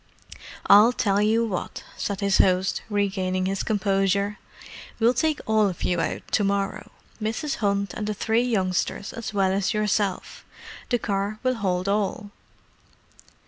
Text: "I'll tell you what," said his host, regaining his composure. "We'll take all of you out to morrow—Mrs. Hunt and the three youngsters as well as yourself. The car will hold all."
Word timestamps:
"I'll 0.65 0.93
tell 0.93 1.21
you 1.21 1.45
what," 1.45 1.83
said 1.95 2.21
his 2.21 2.39
host, 2.39 2.81
regaining 2.89 3.45
his 3.45 3.61
composure. 3.61 4.39
"We'll 4.99 5.13
take 5.13 5.39
all 5.45 5.69
of 5.69 5.83
you 5.83 5.99
out 6.01 6.23
to 6.31 6.43
morrow—Mrs. 6.43 7.57
Hunt 7.57 7.93
and 7.93 8.07
the 8.07 8.15
three 8.15 8.41
youngsters 8.41 9.13
as 9.13 9.31
well 9.31 9.51
as 9.51 9.75
yourself. 9.75 10.43
The 10.89 10.97
car 10.97 11.37
will 11.43 11.53
hold 11.53 11.87
all." 11.87 12.31